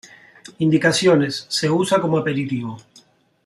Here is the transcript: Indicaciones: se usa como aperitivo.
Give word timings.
Indicaciones: 0.59 1.45
se 1.49 1.69
usa 1.69 2.01
como 2.01 2.17
aperitivo. 2.17 2.75